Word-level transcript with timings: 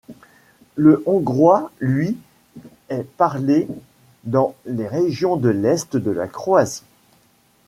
Le 0.77 1.03
hongrois, 1.05 1.71
lui, 1.79 2.17
est 2.89 3.03
parlé 3.17 3.67
dans 4.23 4.55
les 4.65 4.87
régions 4.87 5.37
de 5.37 5.49
l'est 5.49 5.95
de 5.95 6.09
la 6.09 6.25
Croatie. 6.27 6.81